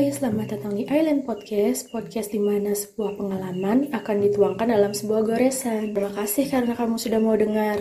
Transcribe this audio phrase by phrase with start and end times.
[0.00, 5.28] Hai, selamat datang di Island Podcast, podcast di mana sebuah pengalaman akan dituangkan dalam sebuah
[5.28, 5.92] goresan.
[5.92, 7.76] Terima kasih karena kamu sudah mau dengar.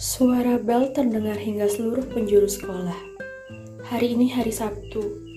[0.00, 2.96] Suara bel terdengar hingga seluruh penjuru sekolah.
[3.84, 5.29] Hari ini hari Sabtu,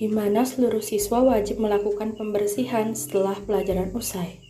[0.00, 4.40] di mana seluruh siswa wajib melakukan pembersihan setelah pelajaran usai.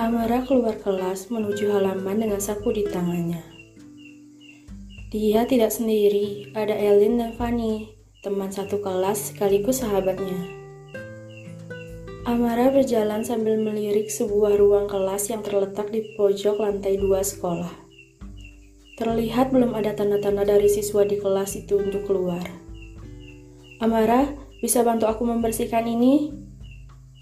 [0.00, 3.44] Amara keluar kelas menuju halaman dengan sapu di tangannya.
[5.12, 7.92] Dia tidak sendiri, ada Elin dan Fanny,
[8.24, 10.56] teman satu kelas sekaligus sahabatnya.
[12.24, 17.72] Amara berjalan sambil melirik sebuah ruang kelas yang terletak di pojok lantai dua sekolah.
[18.96, 22.67] Terlihat belum ada tanda-tanda dari siswa di kelas itu untuk keluar.
[23.78, 24.26] Amara,
[24.58, 26.34] bisa bantu aku membersihkan ini?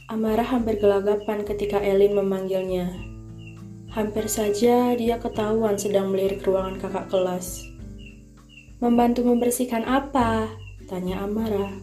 [0.08, 2.96] Amara hampir gelagapan ketika Elin memanggilnya.
[3.92, 7.60] Hampir saja dia ketahuan sedang melirik ruangan kakak kelas.
[8.80, 10.48] Membantu membersihkan apa?
[10.88, 11.76] Tanya Amara.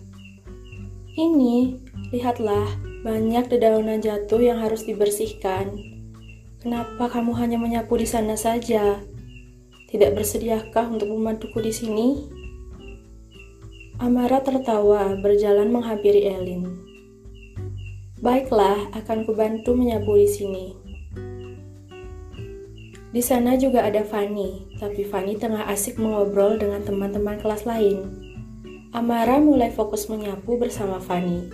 [1.13, 1.77] Ini,
[2.09, 2.65] lihatlah,
[3.05, 5.69] banyak dedaunan jatuh yang harus dibersihkan.
[6.65, 8.97] Kenapa kamu hanya menyapu di sana saja?
[9.93, 12.41] Tidak bersediakah untuk membantuku di sini?
[14.01, 16.65] Amara tertawa berjalan menghampiri Elin.
[18.25, 20.65] Baiklah, akan kubantu menyapu di sini.
[23.13, 28.09] Di sana juga ada Fanny, tapi Fanny tengah asik mengobrol dengan teman-teman kelas lain.
[28.97, 31.53] Amara mulai fokus menyapu bersama Fanny.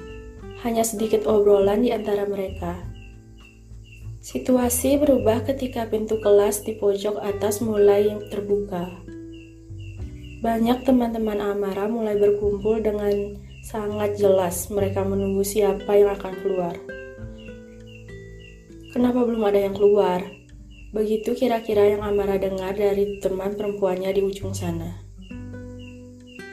[0.63, 2.79] Hanya sedikit obrolan di antara mereka.
[4.23, 9.08] Situasi berubah ketika pintu kelas di pojok atas mulai terbuka.
[10.39, 16.79] Banyak teman-teman Amara mulai berkumpul dengan sangat jelas mereka menunggu siapa yang akan keluar.
[18.95, 20.23] Kenapa belum ada yang keluar?
[20.95, 25.03] Begitu kira-kira yang Amara dengar dari teman perempuannya di ujung sana.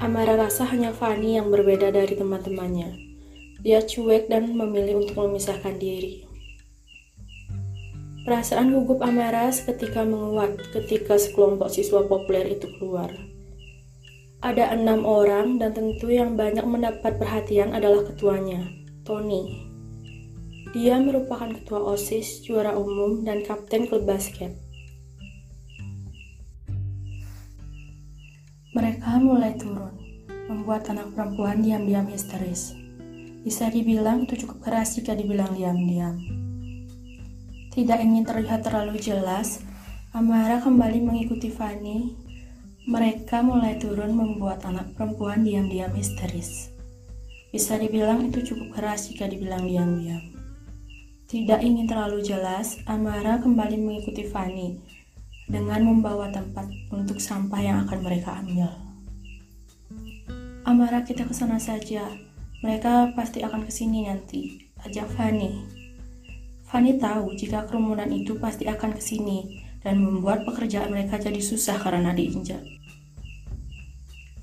[0.02, 2.90] Amara rasa hanya Fanny yang berbeda dari teman-temannya.
[3.62, 6.26] Dia cuek dan memilih untuk memisahkan diri.
[8.26, 13.14] Perasaan gugup Amara seketika menguat ketika sekelompok siswa populer itu keluar.
[14.44, 18.68] Ada enam orang dan tentu yang banyak mendapat perhatian adalah ketuanya,
[19.00, 19.64] Tony.
[20.76, 24.52] Dia merupakan ketua OSIS, juara umum, dan kapten klub basket.
[28.76, 29.96] Mereka mulai turun,
[30.52, 32.76] membuat anak perempuan diam-diam histeris.
[33.40, 36.20] Bisa dibilang itu cukup keras jika dibilang diam-diam.
[37.72, 39.64] Tidak ingin terlihat terlalu jelas,
[40.12, 42.25] Amara kembali mengikuti Fanny
[42.86, 46.70] mereka mulai turun membuat anak perempuan diam-diam histeris.
[47.50, 50.22] Bisa dibilang itu cukup keras jika dibilang diam-diam.
[51.26, 54.78] Tidak ingin terlalu jelas, Amara kembali mengikuti Fanny
[55.50, 58.70] dengan membawa tempat untuk sampah yang akan mereka ambil.
[60.62, 62.06] Amara kita ke sana saja.
[62.62, 64.70] Mereka pasti akan ke sini nanti.
[64.86, 65.58] Ajak Fanny.
[66.70, 71.82] Fanny tahu jika kerumunan itu pasti akan ke sini dan membuat pekerjaan mereka jadi susah
[71.82, 72.75] karena diinjak.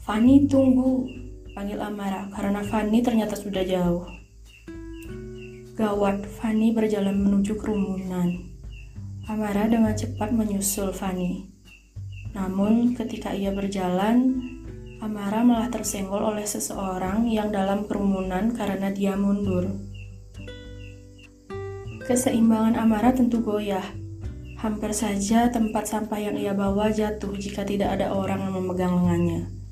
[0.04, 1.08] Fanny tunggu,
[1.56, 4.04] panggil Amara karena Fanny ternyata sudah jauh.
[5.80, 8.52] Gawat, Fanny berjalan menuju kerumunan.
[9.32, 11.48] Amara dengan cepat menyusul Fanny.
[12.36, 14.44] Namun ketika ia berjalan,
[15.00, 19.72] Amara malah tersenggol oleh seseorang yang dalam kerumunan karena dia mundur.
[22.04, 23.88] Keseimbangan Amara tentu goyah
[24.60, 29.63] Hampir saja tempat sampah yang ia bawa jatuh jika tidak ada orang yang memegang lengannya.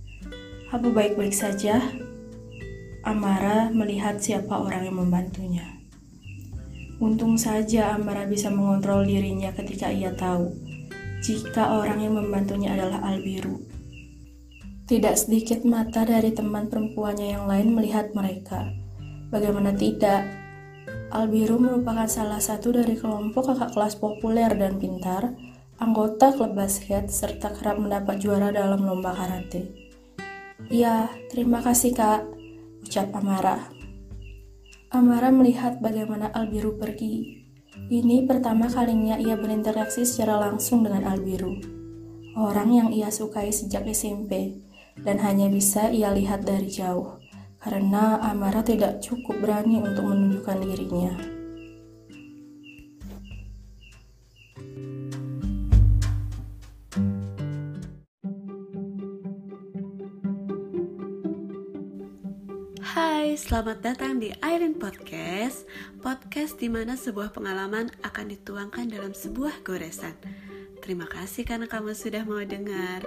[0.72, 1.84] Apa baik-baik saja?
[3.04, 5.68] Amara melihat siapa orang yang membantunya.
[7.04, 10.48] Untung saja Amara bisa mengontrol dirinya ketika ia tahu
[11.20, 13.60] jika orang yang membantunya adalah Albiru.
[14.88, 18.72] Tidak sedikit mata dari teman perempuannya yang lain melihat mereka.
[19.28, 20.24] Bagaimana tidak,
[21.12, 25.36] Albiru merupakan salah satu dari kelompok kakak kelas populer dan pintar,
[25.84, 29.81] anggota klub basket, serta kerap mendapat juara dalam lomba karate.
[30.72, 32.32] Ya, terima kasih kak,
[32.80, 33.68] ucap Amara.
[34.88, 37.44] Amara melihat bagaimana Albiru pergi.
[37.92, 41.60] Ini pertama kalinya ia berinteraksi secara langsung dengan Albiru,
[42.40, 44.64] orang yang ia sukai sejak SMP,
[45.04, 47.20] dan hanya bisa ia lihat dari jauh
[47.62, 51.31] karena Amara tidak cukup berani untuk menunjukkan dirinya.
[63.42, 65.66] Selamat datang di Airin Podcast
[65.98, 70.14] Podcast di mana sebuah pengalaman akan dituangkan dalam sebuah goresan.
[70.78, 73.02] Terima kasih karena kamu sudah mau dengar.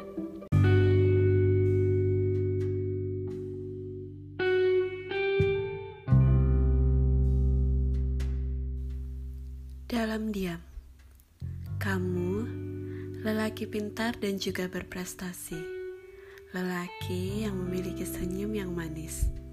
[9.87, 10.59] Dalam diam
[11.79, 12.35] Kamu,
[13.23, 15.63] lelaki pintar dan juga berprestasi.
[16.51, 19.44] Lelaki yang memiliki senyum yang manis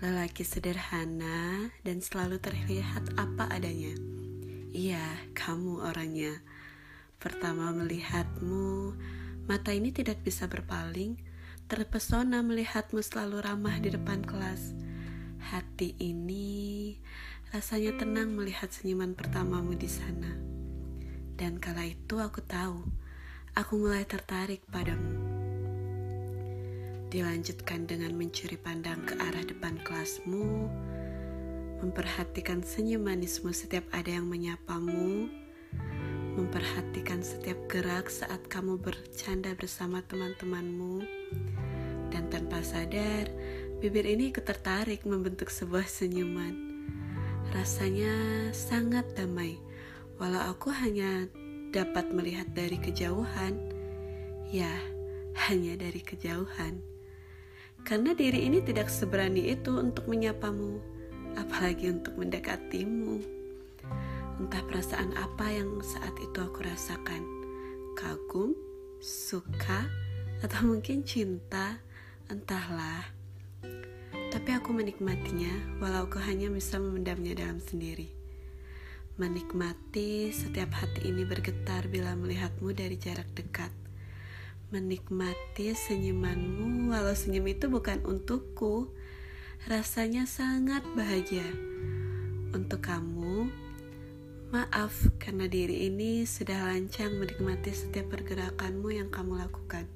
[0.00, 3.92] Lelaki sederhana dan selalu terlihat apa adanya.
[4.72, 5.04] Iya,
[5.36, 6.40] kamu orangnya.
[7.20, 8.96] Pertama melihatmu,
[9.44, 11.20] mata ini tidak bisa berpaling,
[11.68, 14.72] terpesona melihatmu selalu ramah di depan kelas.
[15.52, 16.96] Hati ini
[17.52, 20.32] rasanya tenang melihat senyuman pertamamu di sana.
[21.36, 22.88] Dan kala itu aku tahu,
[23.52, 25.19] aku mulai tertarik padamu.
[27.10, 30.70] Dilanjutkan dengan mencuri pandang ke arah depan kelasmu,
[31.82, 35.26] memperhatikan senyum manismu setiap ada yang menyapamu,
[36.38, 41.02] memperhatikan setiap gerak saat kamu bercanda bersama teman-temanmu,
[42.14, 43.26] dan tanpa sadar,
[43.82, 46.54] bibir ini ikut tertarik membentuk sebuah senyuman.
[47.50, 48.14] Rasanya
[48.54, 49.58] sangat damai,
[50.22, 51.26] walau aku hanya
[51.74, 53.58] dapat melihat dari kejauhan.
[54.54, 54.70] Ya,
[55.50, 56.89] hanya dari kejauhan.
[57.90, 60.78] Karena diri ini tidak seberani itu untuk menyapamu,
[61.34, 63.18] apalagi untuk mendekatimu.
[64.38, 67.26] Entah perasaan apa yang saat itu aku rasakan.
[67.98, 68.54] Kagum,
[69.02, 69.90] suka,
[70.38, 71.82] atau mungkin cinta,
[72.30, 73.10] entahlah.
[74.30, 78.06] Tapi aku menikmatinya walau aku hanya bisa memendamnya dalam sendiri.
[79.18, 83.79] Menikmati setiap hati ini bergetar bila melihatmu dari jarak dekat
[84.70, 88.90] menikmati senyumanmu walau senyum itu bukan untukku.
[89.66, 91.44] Rasanya sangat bahagia.
[92.50, 93.50] Untuk kamu,
[94.54, 99.90] maaf karena diri ini sudah lancang menikmati setiap pergerakanmu yang kamu lakukan.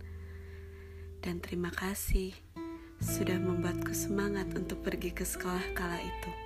[1.24, 2.36] Dan terima kasih
[3.00, 6.43] sudah membuatku semangat untuk pergi ke sekolah kala itu.